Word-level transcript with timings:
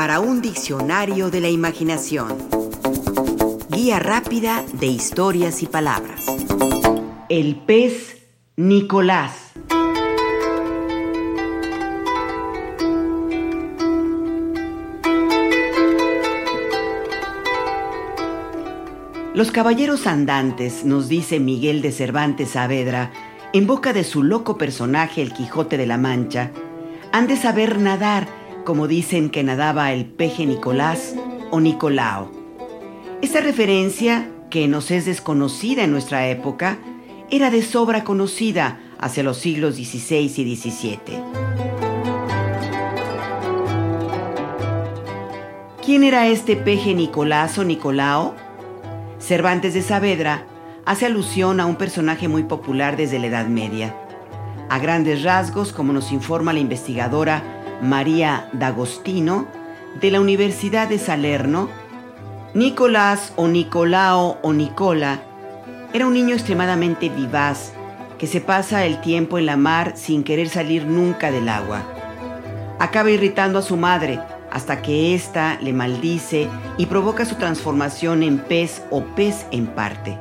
para 0.00 0.18
un 0.18 0.40
diccionario 0.40 1.30
de 1.30 1.42
la 1.42 1.50
imaginación. 1.50 2.38
Guía 3.68 3.98
rápida 3.98 4.64
de 4.72 4.86
historias 4.86 5.62
y 5.62 5.66
palabras. 5.66 6.24
El 7.28 7.56
pez 7.56 8.16
Nicolás. 8.56 9.52
Los 19.34 19.50
caballeros 19.52 20.06
andantes, 20.06 20.86
nos 20.86 21.10
dice 21.10 21.40
Miguel 21.40 21.82
de 21.82 21.92
Cervantes 21.92 22.52
Saavedra, 22.52 23.12
en 23.52 23.66
boca 23.66 23.92
de 23.92 24.04
su 24.04 24.22
loco 24.22 24.56
personaje 24.56 25.20
el 25.20 25.34
Quijote 25.34 25.76
de 25.76 25.86
la 25.86 25.98
Mancha, 25.98 26.52
han 27.12 27.26
de 27.26 27.36
saber 27.36 27.78
nadar 27.78 28.39
como 28.64 28.88
dicen 28.88 29.30
que 29.30 29.42
nadaba 29.42 29.92
el 29.92 30.06
peje 30.06 30.46
Nicolás 30.46 31.14
o 31.50 31.60
Nicolao. 31.60 32.30
Esta 33.22 33.40
referencia, 33.40 34.30
que 34.50 34.66
nos 34.68 34.90
es 34.90 35.04
desconocida 35.04 35.84
en 35.84 35.92
nuestra 35.92 36.28
época, 36.28 36.78
era 37.30 37.50
de 37.50 37.62
sobra 37.62 38.04
conocida 38.04 38.80
hacia 38.98 39.22
los 39.22 39.38
siglos 39.38 39.76
XVI 39.76 40.32
y 40.36 40.56
XVII. 40.56 40.98
¿Quién 45.84 46.04
era 46.04 46.26
este 46.28 46.56
peje 46.56 46.94
Nicolás 46.94 47.58
o 47.58 47.64
Nicolao? 47.64 48.34
Cervantes 49.18 49.74
de 49.74 49.82
Saavedra 49.82 50.46
hace 50.86 51.06
alusión 51.06 51.60
a 51.60 51.66
un 51.66 51.76
personaje 51.76 52.28
muy 52.28 52.44
popular 52.44 52.96
desde 52.96 53.18
la 53.18 53.26
Edad 53.26 53.46
Media. 53.46 53.94
A 54.68 54.78
grandes 54.78 55.22
rasgos, 55.22 55.72
como 55.72 55.92
nos 55.92 56.12
informa 56.12 56.52
la 56.52 56.60
investigadora 56.60 57.59
María 57.82 58.48
D'Agostino 58.52 59.46
de 60.00 60.10
la 60.10 60.20
Universidad 60.20 60.88
de 60.88 60.98
Salerno, 60.98 61.68
Nicolás 62.54 63.32
o 63.36 63.48
Nicolao 63.48 64.38
o 64.42 64.52
Nicola 64.52 65.22
era 65.92 66.06
un 66.06 66.14
niño 66.14 66.34
extremadamente 66.34 67.08
vivaz 67.08 67.72
que 68.18 68.26
se 68.26 68.40
pasa 68.40 68.84
el 68.84 69.00
tiempo 69.00 69.38
en 69.38 69.46
la 69.46 69.56
mar 69.56 69.92
sin 69.96 70.24
querer 70.24 70.48
salir 70.48 70.86
nunca 70.86 71.30
del 71.30 71.48
agua. 71.48 71.82
Acaba 72.78 73.10
irritando 73.10 73.58
a 73.58 73.62
su 73.62 73.76
madre 73.76 74.20
hasta 74.50 74.82
que 74.82 75.14
ésta 75.14 75.58
le 75.60 75.72
maldice 75.72 76.48
y 76.76 76.86
provoca 76.86 77.24
su 77.24 77.36
transformación 77.36 78.22
en 78.22 78.38
pez 78.38 78.82
o 78.90 79.02
pez 79.02 79.46
en 79.50 79.66
parte. 79.66 80.18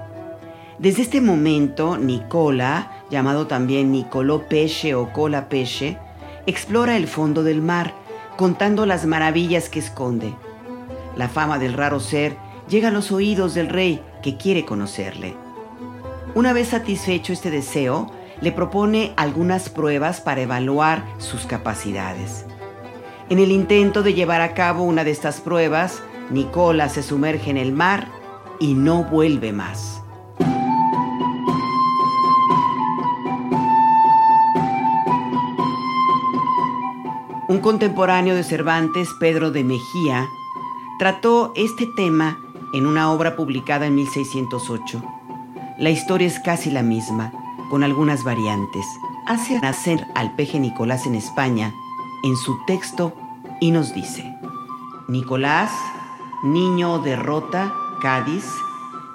Desde 0.77 1.01
este 1.01 1.19
momento, 1.19 1.97
Nicola, 1.97 3.03
llamado 3.09 3.47
también 3.47 3.91
Nicoló 3.91 4.47
Peche 4.47 4.95
o 4.95 5.11
Cola 5.11 5.49
Peche, 5.49 5.97
explora 6.45 6.97
el 6.97 7.07
fondo 7.07 7.43
del 7.43 7.61
mar, 7.61 7.93
contando 8.37 8.85
las 8.85 9.05
maravillas 9.05 9.69
que 9.69 9.79
esconde. 9.79 10.33
La 11.15 11.27
fama 11.27 11.59
del 11.59 11.73
raro 11.73 11.99
ser 11.99 12.37
llega 12.69 12.89
a 12.89 12.91
los 12.91 13.11
oídos 13.11 13.53
del 13.53 13.67
rey 13.67 14.01
que 14.21 14.37
quiere 14.37 14.65
conocerle. 14.65 15.35
Una 16.35 16.53
vez 16.53 16.69
satisfecho 16.69 17.33
este 17.33 17.51
deseo, 17.51 18.11
le 18.41 18.51
propone 18.51 19.13
algunas 19.17 19.69
pruebas 19.69 20.21
para 20.21 20.41
evaluar 20.41 21.03
sus 21.17 21.45
capacidades. 21.45 22.45
En 23.29 23.39
el 23.39 23.51
intento 23.51 24.01
de 24.03 24.13
llevar 24.13 24.41
a 24.41 24.53
cabo 24.53 24.83
una 24.83 25.03
de 25.03 25.11
estas 25.11 25.41
pruebas, 25.41 26.01
Nicola 26.29 26.89
se 26.89 27.03
sumerge 27.03 27.49
en 27.49 27.57
el 27.57 27.71
mar 27.73 28.07
y 28.59 28.73
no 28.73 29.03
vuelve 29.03 29.51
más. 29.51 30.01
Un 37.49 37.61
contemporáneo 37.61 38.35
de 38.35 38.43
Cervantes, 38.43 39.09
Pedro 39.19 39.49
de 39.49 39.63
Mejía, 39.63 40.29
trató 40.99 41.51
este 41.55 41.87
tema 41.87 42.37
en 42.75 42.85
una 42.85 43.11
obra 43.11 43.35
publicada 43.35 43.87
en 43.87 43.95
1608. 43.95 45.01
La 45.79 45.89
historia 45.89 46.27
es 46.27 46.39
casi 46.39 46.69
la 46.69 46.83
misma, 46.83 47.31
con 47.71 47.83
algunas 47.83 48.23
variantes. 48.23 48.85
Hace 49.25 49.59
nacer 49.61 50.05
al 50.13 50.35
peje 50.35 50.59
Nicolás 50.59 51.07
en 51.07 51.15
España 51.15 51.73
en 52.23 52.37
su 52.37 52.55
texto 52.67 53.15
y 53.59 53.71
nos 53.71 53.95
dice, 53.95 54.31
Nicolás, 55.07 55.71
niño 56.43 56.99
de 56.99 57.15
Rota, 57.15 57.73
Cádiz, 57.99 58.45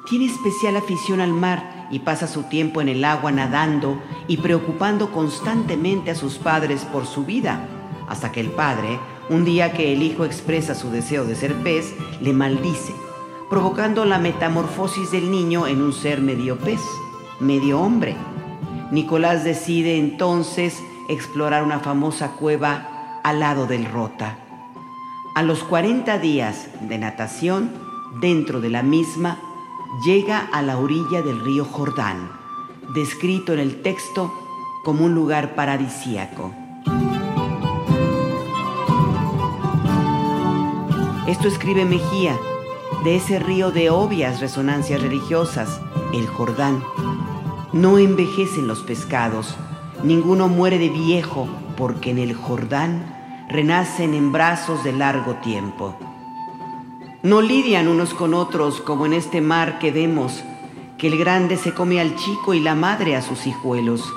tiene 0.09 0.25
especial 0.25 0.77
afición 0.77 1.21
al 1.21 1.33
mar 1.33 1.87
y 1.89 2.01
pasa 2.01 2.27
su 2.27 2.43
tiempo 2.43 2.81
en 2.81 2.89
el 2.89 3.05
agua 3.05 3.31
nadando 3.31 4.03
y 4.27 4.39
preocupando 4.39 5.13
constantemente 5.13 6.11
a 6.11 6.17
sus 6.17 6.35
padres 6.39 6.85
por 6.85 7.07
su 7.07 7.25
vida 7.25 7.69
hasta 8.09 8.33
que 8.33 8.41
el 8.41 8.51
padre, 8.51 8.99
un 9.31 9.45
día 9.45 9.73
que 9.73 9.93
el 9.93 10.03
hijo 10.03 10.25
expresa 10.25 10.75
su 10.75 10.91
deseo 10.91 11.25
de 11.25 11.35
ser 11.35 11.55
pez, 11.63 11.95
le 12.21 12.33
maldice, 12.33 12.95
provocando 13.49 14.05
la 14.05 14.19
metamorfosis 14.19 15.11
del 15.11 15.31
niño 15.31 15.67
en 15.67 15.83
un 15.83 15.93
ser 15.93 16.21
medio 16.21 16.59
pez, 16.59 16.81
medio 17.41 17.81
hombre. 17.81 18.17
Nicolás 18.91 19.45
decide 19.45 19.99
entonces 19.99 20.83
explorar 21.09 21.63
una 21.63 21.81
famosa 21.81 22.33
cueva 22.33 23.21
al 23.23 23.41
lado 23.41 23.67
del 23.67 23.87
Rota. 23.87 24.39
A 25.35 25.43
los 25.43 25.65
40 25.65 26.19
días 26.19 26.69
de 26.83 26.99
natación, 26.99 27.73
dentro 28.21 28.61
de 28.61 28.71
la 28.71 28.83
misma, 28.83 29.39
llega 30.05 30.39
a 30.39 30.63
la 30.63 30.79
orilla 30.79 31.23
del 31.23 31.41
río 31.41 31.65
Jordán, 31.65 32.31
descrito 32.95 33.53
en 33.53 33.59
el 33.59 33.83
texto 33.83 34.33
como 34.85 35.05
un 35.05 35.15
lugar 35.15 35.55
paradisíaco. 35.55 36.53
Esto 41.27 41.49
escribe 41.49 41.87
Mejía, 41.87 42.39
de 43.03 43.17
ese 43.17 43.39
río 43.39 43.71
de 43.71 43.89
obvias 43.89 44.41
resonancias 44.41 45.01
religiosas, 45.01 45.81
el 46.13 46.27
Jordán. 46.27 46.85
No 47.73 47.97
envejecen 47.97 48.67
los 48.67 48.81
pescados, 48.81 49.57
ninguno 50.03 50.49
muere 50.49 50.79
de 50.79 50.91
viejo, 50.91 51.49
porque 51.79 52.11
en 52.11 52.19
el 52.19 52.35
Jordán 52.35 53.47
renacen 53.49 54.13
en 54.13 54.33
brazos 54.33 54.85
de 54.85 54.93
largo 54.93 55.37
tiempo. 55.37 55.97
No 57.23 57.41
lidian 57.41 57.89
unos 57.89 58.13
con 58.13 58.35
otros 58.35 58.83
como 58.83 59.07
en 59.07 59.15
este 59.15 59.41
mar 59.41 59.79
que 59.79 59.93
vemos, 59.93 60.45
que 60.99 61.07
el 61.07 61.17
grande 61.17 61.57
se 61.57 61.73
come 61.73 62.03
al 62.03 62.17
chico 62.17 62.53
y 62.53 62.61
la 62.61 62.75
madre 62.75 63.17
a 63.17 63.23
sus 63.23 63.47
hijuelos. 63.47 64.13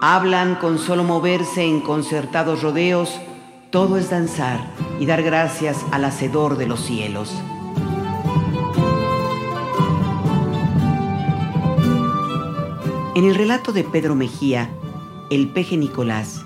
Hablan 0.00 0.54
con 0.54 0.78
solo 0.78 1.02
moverse 1.02 1.64
en 1.64 1.80
concertados 1.80 2.62
rodeos, 2.62 3.20
todo 3.72 3.96
es 3.96 4.08
danzar 4.08 4.85
y 4.98 5.06
dar 5.06 5.22
gracias 5.22 5.84
al 5.92 6.04
Hacedor 6.04 6.56
de 6.56 6.66
los 6.66 6.80
cielos. 6.80 7.34
En 13.14 13.24
el 13.24 13.34
relato 13.34 13.72
de 13.72 13.82
Pedro 13.82 14.14
Mejía, 14.14 14.70
el 15.30 15.48
peje 15.48 15.76
Nicolás 15.76 16.44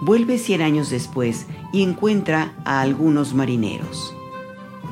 vuelve 0.00 0.38
cien 0.38 0.62
años 0.62 0.88
después 0.88 1.46
y 1.72 1.82
encuentra 1.82 2.54
a 2.64 2.80
algunos 2.80 3.34
marineros. 3.34 4.14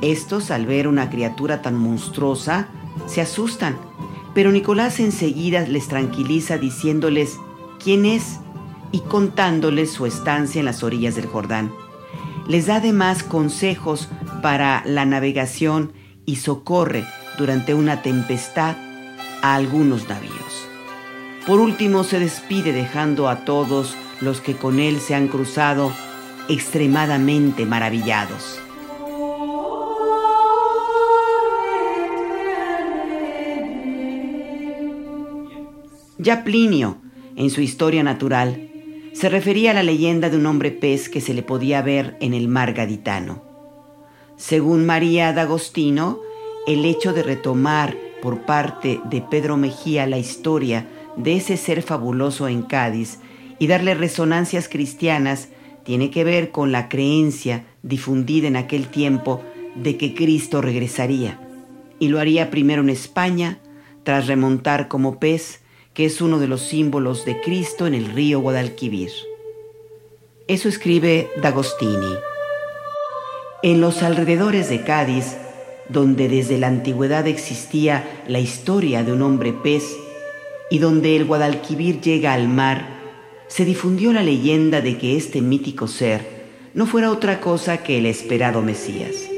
Estos, 0.01 0.51
al 0.51 0.65
ver 0.65 0.87
una 0.87 1.09
criatura 1.09 1.61
tan 1.61 1.75
monstruosa, 1.77 2.67
se 3.07 3.21
asustan, 3.21 3.77
pero 4.33 4.51
Nicolás 4.51 4.99
enseguida 4.99 5.61
les 5.61 5.87
tranquiliza 5.87 6.57
diciéndoles 6.57 7.37
quién 7.81 8.05
es 8.05 8.39
y 8.91 8.99
contándoles 8.99 9.91
su 9.91 10.05
estancia 10.05 10.59
en 10.59 10.65
las 10.65 10.83
orillas 10.83 11.15
del 11.15 11.27
Jordán. 11.27 11.71
Les 12.47 12.67
da 12.67 12.75
además 12.75 13.23
consejos 13.23 14.09
para 14.41 14.83
la 14.85 15.05
navegación 15.05 15.93
y 16.25 16.37
socorre 16.37 17.05
durante 17.37 17.73
una 17.73 18.01
tempestad 18.01 18.75
a 19.41 19.55
algunos 19.55 20.07
navíos. 20.07 20.67
Por 21.47 21.59
último 21.59 22.03
se 22.03 22.19
despide 22.19 22.71
dejando 22.71 23.29
a 23.29 23.45
todos 23.45 23.95
los 24.21 24.41
que 24.41 24.55
con 24.55 24.79
él 24.79 24.99
se 24.99 25.15
han 25.15 25.27
cruzado 25.27 25.91
extremadamente 26.47 27.65
maravillados. 27.65 28.59
Ya 36.17 36.43
Plinio, 36.43 36.97
en 37.35 37.49
su 37.49 37.61
historia 37.61 38.01
natural, 38.01 38.69
se 39.15 39.29
refería 39.29 39.71
a 39.71 39.73
la 39.73 39.81
leyenda 39.81 40.29
de 40.29 40.35
un 40.35 40.45
hombre 40.45 40.71
pez 40.71 41.07
que 41.07 41.21
se 41.21 41.33
le 41.33 41.41
podía 41.41 41.81
ver 41.81 42.17
en 42.19 42.33
el 42.33 42.49
mar 42.49 42.73
gaditano. 42.73 43.41
Según 44.35 44.85
María 44.85 45.31
D'Agostino, 45.31 46.19
el 46.67 46.83
hecho 46.83 47.13
de 47.13 47.23
retomar 47.23 47.95
por 48.21 48.41
parte 48.41 48.99
de 49.09 49.21
Pedro 49.21 49.55
Mejía 49.55 50.05
la 50.05 50.17
historia 50.17 50.85
de 51.15 51.37
ese 51.37 51.55
ser 51.55 51.81
fabuloso 51.81 52.49
en 52.49 52.63
Cádiz 52.63 53.19
y 53.57 53.67
darle 53.67 53.93
resonancias 53.93 54.67
cristianas 54.67 55.47
tiene 55.85 56.11
que 56.11 56.25
ver 56.25 56.51
con 56.51 56.73
la 56.73 56.89
creencia 56.89 57.63
difundida 57.83 58.49
en 58.49 58.57
aquel 58.57 58.89
tiempo 58.89 59.41
de 59.75 59.95
que 59.95 60.13
Cristo 60.13 60.61
regresaría, 60.61 61.39
y 61.99 62.09
lo 62.09 62.19
haría 62.19 62.51
primero 62.51 62.81
en 62.81 62.89
España, 62.89 63.59
tras 64.03 64.27
remontar 64.27 64.89
como 64.89 65.19
pez 65.19 65.61
que 65.95 66.05
es 66.05 66.21
uno 66.21 66.39
de 66.39 66.47
los 66.47 66.61
símbolos 66.61 67.23
de 67.23 67.39
Cristo 67.39 67.87
en 67.87 67.93
el 67.93 68.11
río 68.11 68.41
Guadalquivir. 68.41 69.11
Eso 70.45 70.67
escribe 70.67 71.29
D'Agostini. 71.41 72.15
En 73.63 73.79
los 73.79 74.03
alrededores 74.03 74.67
de 74.69 74.83
Cádiz, 74.83 75.37
donde 75.87 76.27
desde 76.27 76.57
la 76.57 76.67
antigüedad 76.67 77.27
existía 77.27 78.23
la 78.27 78.39
historia 78.39 79.03
de 79.03 79.13
un 79.13 79.21
hombre 79.21 79.53
pez 79.53 79.95
y 80.69 80.79
donde 80.79 81.15
el 81.15 81.23
Guadalquivir 81.23 82.01
llega 82.01 82.33
al 82.33 82.49
mar, 82.49 82.99
se 83.47 83.63
difundió 83.63 84.11
la 84.11 84.21
leyenda 84.21 84.81
de 84.81 84.97
que 84.97 85.15
este 85.15 85.41
mítico 85.41 85.87
ser 85.87 86.35
no 86.73 86.85
fuera 86.85 87.09
otra 87.09 87.39
cosa 87.39 87.77
que 87.83 87.99
el 87.99 88.05
esperado 88.05 88.61
Mesías. 88.61 89.29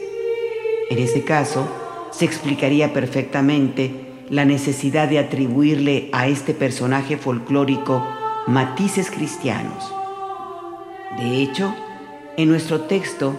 En 0.90 0.98
ese 0.98 1.24
caso, 1.24 1.68
se 2.12 2.26
explicaría 2.26 2.94
perfectamente 2.94 4.07
la 4.30 4.46
necesidad 4.46 5.08
de 5.08 5.20
atribuirle 5.20 6.10
a 6.12 6.28
este 6.28 6.54
personaje 6.54 7.18
folclórico 7.18 8.06
matices 8.48 9.12
cristianos. 9.12 9.92
De 11.18 11.42
hecho, 11.42 11.74
en 12.38 12.50
nuestro 12.50 12.82
texto, 12.82 13.36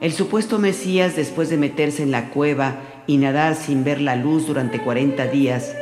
el 0.00 0.12
supuesto 0.12 0.58
Mesías, 0.58 1.16
después 1.16 1.50
de 1.50 1.56
meterse 1.56 2.02
en 2.02 2.10
la 2.10 2.30
cueva 2.30 2.76
y 3.06 3.16
nadar 3.16 3.56
sin 3.56 3.84
ver 3.84 4.00
la 4.00 4.16
luz 4.16 4.46
durante 4.46 4.80
40 4.80 5.26
días, 5.26 5.74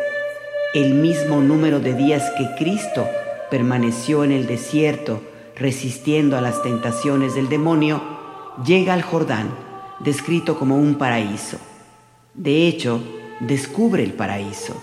el 0.75 0.95
mismo 0.95 1.41
número 1.41 1.81
de 1.81 1.95
días 1.95 2.23
que 2.37 2.47
Cristo 2.59 3.07
permaneció 3.51 4.25
en 4.25 4.33
el 4.33 4.47
desierto 4.47 5.23
resistiendo 5.55 6.37
a 6.37 6.41
las 6.41 6.63
tentaciones 6.63 7.35
del 7.35 7.49
demonio, 7.49 8.03
llega 8.65 8.95
al 8.95 9.03
Jordán, 9.03 9.49
descrito 10.01 10.59
como 10.59 10.77
un 10.77 10.97
paraíso. 10.97 11.59
De 12.35 12.67
hecho, 12.67 13.01
descubre 13.41 14.03
el 14.03 14.13
paraíso. 14.13 14.83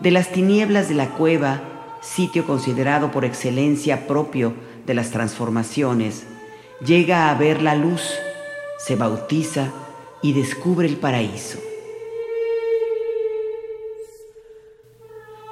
De 0.00 0.10
las 0.10 0.32
tinieblas 0.32 0.88
de 0.88 0.94
la 0.94 1.10
cueva, 1.10 1.62
sitio 2.00 2.44
considerado 2.44 3.10
por 3.10 3.24
excelencia 3.24 4.06
propio 4.06 4.54
de 4.86 4.94
las 4.94 5.10
transformaciones, 5.10 6.24
llega 6.84 7.30
a 7.30 7.34
ver 7.34 7.62
la 7.62 7.74
luz, 7.74 8.02
se 8.78 8.96
bautiza 8.96 9.72
y 10.22 10.32
descubre 10.32 10.88
el 10.88 10.96
paraíso. 10.96 11.58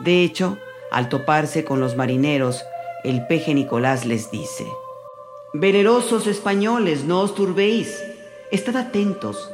De 0.01 0.25
hecho, 0.25 0.59
al 0.91 1.09
toparse 1.09 1.65
con 1.65 1.79
los 1.79 1.97
marineros, 1.97 2.65
el 3.05 3.27
peje 3.27 3.55
Nicolás 3.55 4.07
les 4.07 4.31
dice, 4.31 4.67
Velerosos 5.53 6.27
españoles, 6.27 7.05
no 7.05 7.21
os 7.21 7.35
turbéis, 7.35 8.03
estad 8.51 8.77
atentos, 8.77 9.51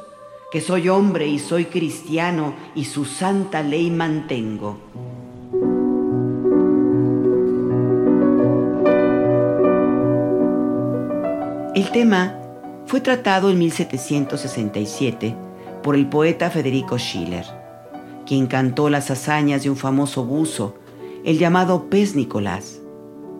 que 0.56 0.62
soy 0.62 0.88
hombre 0.88 1.26
y 1.26 1.38
soy 1.38 1.66
cristiano 1.66 2.54
y 2.74 2.86
su 2.86 3.04
santa 3.04 3.62
ley 3.62 3.90
mantengo. 3.90 4.78
El 11.74 11.90
tema 11.90 12.38
fue 12.86 13.02
tratado 13.02 13.50
en 13.50 13.58
1767 13.58 15.36
por 15.82 15.94
el 15.94 16.08
poeta 16.08 16.48
Federico 16.48 16.98
Schiller, 16.98 17.44
quien 18.24 18.46
cantó 18.46 18.88
las 18.88 19.10
hazañas 19.10 19.62
de 19.62 19.68
un 19.68 19.76
famoso 19.76 20.24
buzo, 20.24 20.74
el 21.22 21.38
llamado 21.38 21.90
Pez 21.90 22.16
Nicolás. 22.16 22.80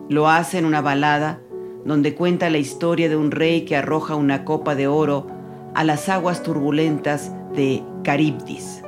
Lo 0.07 0.29
hace 0.29 0.59
en 0.59 0.65
una 0.65 0.81
balada 0.81 1.41
donde 1.83 2.13
cuenta 2.13 2.51
la 2.51 2.59
historia 2.59 3.09
de 3.09 3.15
un 3.15 3.31
rey 3.31 3.65
que 3.65 3.75
arroja 3.75 4.13
una 4.13 4.45
copa 4.45 4.75
de 4.75 4.85
oro 4.85 5.35
a 5.77 5.83
las 5.83 6.09
aguas 6.09 6.41
turbulentas 6.41 7.31
de 7.53 7.83
Caribdis. 8.03 8.81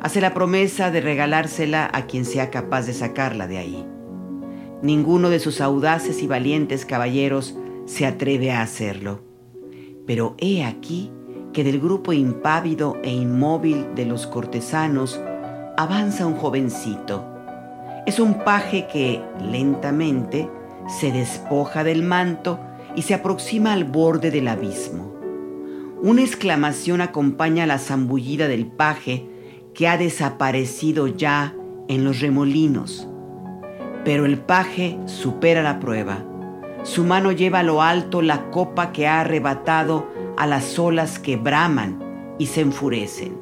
Hace 0.00 0.22
la 0.22 0.32
promesa 0.32 0.90
de 0.90 1.02
regalársela 1.02 1.90
a 1.92 2.06
quien 2.06 2.24
sea 2.24 2.48
capaz 2.48 2.86
de 2.86 2.94
sacarla 2.94 3.46
de 3.46 3.58
ahí. 3.58 3.86
Ninguno 4.80 5.28
de 5.28 5.38
sus 5.38 5.60
audaces 5.60 6.22
y 6.22 6.26
valientes 6.26 6.86
caballeros 6.86 7.58
se 7.84 8.06
atreve 8.06 8.50
a 8.50 8.62
hacerlo. 8.62 9.20
Pero 10.06 10.34
he 10.38 10.64
aquí 10.64 11.12
que 11.52 11.62
del 11.62 11.78
grupo 11.78 12.14
impávido 12.14 12.96
e 13.02 13.10
inmóvil 13.10 13.94
de 13.94 14.06
los 14.06 14.26
cortesanos 14.26 15.20
avanza 15.76 16.26
un 16.26 16.36
jovencito. 16.36 17.22
Es 18.06 18.18
un 18.18 18.44
paje 18.44 18.86
que, 18.90 19.22
lentamente, 19.42 20.48
se 20.88 21.12
despoja 21.12 21.84
del 21.84 22.02
manto 22.02 22.58
y 22.96 23.02
se 23.02 23.12
aproxima 23.12 23.74
al 23.74 23.84
borde 23.84 24.30
del 24.30 24.48
abismo. 24.48 25.11
Una 26.04 26.22
exclamación 26.22 27.00
acompaña 27.00 27.64
la 27.64 27.78
zambullida 27.78 28.48
del 28.48 28.66
paje 28.66 29.24
que 29.72 29.86
ha 29.86 29.96
desaparecido 29.96 31.06
ya 31.06 31.54
en 31.86 32.02
los 32.02 32.18
remolinos. 32.18 33.06
Pero 34.04 34.26
el 34.26 34.38
paje 34.38 34.98
supera 35.06 35.62
la 35.62 35.78
prueba. 35.78 36.24
Su 36.82 37.04
mano 37.04 37.30
lleva 37.30 37.60
a 37.60 37.62
lo 37.62 37.82
alto 37.82 38.20
la 38.20 38.50
copa 38.50 38.90
que 38.90 39.06
ha 39.06 39.20
arrebatado 39.20 40.08
a 40.36 40.48
las 40.48 40.76
olas 40.76 41.20
que 41.20 41.36
braman 41.36 42.00
y 42.36 42.46
se 42.46 42.62
enfurecen. 42.62 43.38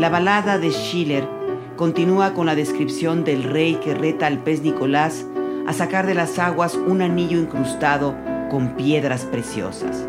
La 0.00 0.08
balada 0.10 0.58
de 0.58 0.72
Schiller 0.72 1.28
continúa 1.76 2.34
con 2.34 2.46
la 2.46 2.56
descripción 2.56 3.22
del 3.22 3.44
rey 3.44 3.76
que 3.76 3.94
reta 3.94 4.26
al 4.26 4.38
pez 4.38 4.62
Nicolás 4.62 5.24
a 5.68 5.74
sacar 5.74 6.06
de 6.06 6.14
las 6.14 6.38
aguas 6.38 6.76
un 6.76 7.02
anillo 7.02 7.38
incrustado 7.38 8.16
con 8.50 8.74
piedras 8.74 9.26
preciosas. 9.26 10.08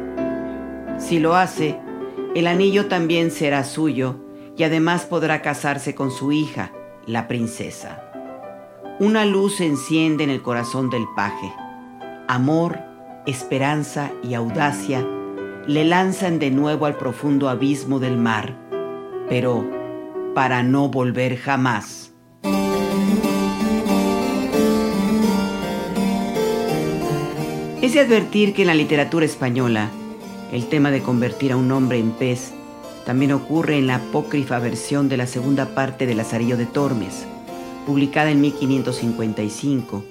Si 0.97 1.19
lo 1.19 1.35
hace, 1.35 1.77
el 2.33 2.47
anillo 2.47 2.87
también 2.87 3.29
será 3.29 3.65
suyo 3.65 4.23
y 4.55 4.63
además 4.63 5.03
podrá 5.03 5.41
casarse 5.41 5.95
con 5.95 6.11
su 6.11 6.31
hija, 6.31 6.71
la 7.05 7.27
princesa. 7.27 8.01
Una 9.01 9.25
luz 9.25 9.57
se 9.57 9.65
enciende 9.65 10.23
en 10.23 10.29
el 10.29 10.41
corazón 10.41 10.89
del 10.89 11.03
paje. 11.13 11.51
Amor, 12.29 12.79
esperanza 13.25 14.11
y 14.23 14.35
audacia 14.35 15.05
le 15.67 15.83
lanzan 15.83 16.39
de 16.39 16.51
nuevo 16.51 16.85
al 16.85 16.95
profundo 16.95 17.49
abismo 17.49 17.99
del 17.99 18.15
mar, 18.15 18.55
pero 19.27 19.69
para 20.33 20.63
no 20.63 20.87
volver 20.87 21.35
jamás. 21.35 22.13
Es 27.81 27.93
de 27.93 28.01
advertir 28.01 28.53
que 28.53 28.63
en 28.63 28.67
la 28.67 28.75
literatura 28.75 29.25
española, 29.25 29.89
el 30.51 30.67
tema 30.67 30.91
de 30.91 31.01
convertir 31.01 31.53
a 31.53 31.55
un 31.55 31.71
hombre 31.71 31.97
en 31.97 32.11
pez 32.11 32.51
también 33.05 33.31
ocurre 33.31 33.77
en 33.77 33.87
la 33.87 33.95
apócrifa 33.95 34.59
versión 34.59 35.07
de 35.07 35.15
la 35.15 35.25
segunda 35.27 35.67
parte 35.67 36.05
de 36.05 36.13
Lazarillo 36.13 36.57
de 36.57 36.65
Tormes, 36.65 37.25
publicada 37.85 38.31
en 38.31 38.41
1555, 38.41 40.03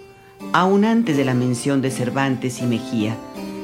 aún 0.55 0.87
antes 0.87 1.19
de 1.19 1.27
la 1.27 1.35
mención 1.35 1.83
de 1.83 1.91
Cervantes 1.91 2.63
y 2.63 2.65
Mejía, 2.65 3.19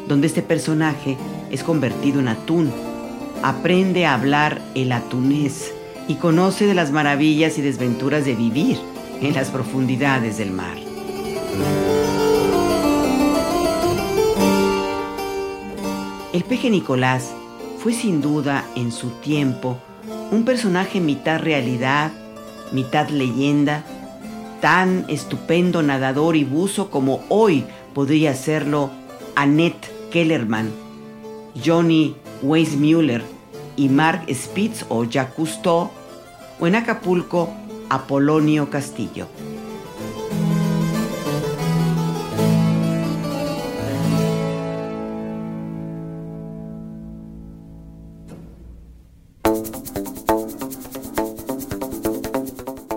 donde 0.06 0.26
este 0.26 0.42
personaje 0.42 1.16
es 1.50 1.64
convertido 1.64 2.20
en 2.20 2.28
atún, 2.28 2.70
aprende 3.42 4.04
a 4.04 4.12
hablar 4.12 4.60
el 4.74 4.92
atunés 4.92 5.72
y 6.08 6.16
conoce 6.16 6.66
de 6.66 6.74
las 6.74 6.92
maravillas 6.92 7.56
y 7.56 7.62
desventuras 7.62 8.26
de 8.26 8.34
vivir 8.34 8.76
en 9.22 9.32
las 9.32 9.48
profundidades 9.48 10.36
del 10.36 10.50
mar. 10.50 10.76
El 16.34 16.42
peje 16.42 16.68
Nicolás 16.68 17.32
fue 17.78 17.92
sin 17.92 18.20
duda 18.20 18.64
en 18.74 18.90
su 18.90 19.10
tiempo 19.20 19.78
un 20.32 20.44
personaje 20.44 21.00
mitad 21.00 21.38
realidad, 21.40 22.10
mitad 22.72 23.08
leyenda, 23.08 23.84
tan 24.60 25.04
estupendo 25.06 25.84
nadador 25.84 26.34
y 26.34 26.42
buzo 26.42 26.90
como 26.90 27.22
hoy 27.28 27.64
podría 27.94 28.34
serlo 28.34 28.90
Annette 29.36 30.10
Kellerman, 30.10 30.72
Johnny 31.64 32.16
Weissmuller 32.42 33.22
y 33.76 33.88
Mark 33.88 34.24
Spitz 34.34 34.86
o 34.88 35.04
Jacques 35.04 35.36
Cousteau, 35.36 35.88
o 36.58 36.66
en 36.66 36.74
Acapulco 36.74 37.48
Apolonio 37.90 38.70
Castillo. 38.70 39.28